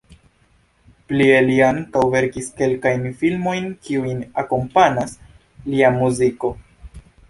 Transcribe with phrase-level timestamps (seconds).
[1.11, 5.19] Plie li ankaŭ verkis kelkajn filmojn kiujn akompanas
[5.73, 6.57] lia muziko.